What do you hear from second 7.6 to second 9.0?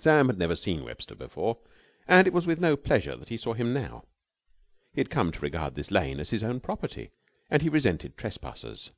he resented trespassers.